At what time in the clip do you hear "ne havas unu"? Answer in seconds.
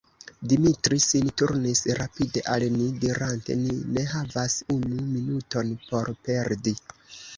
3.99-5.07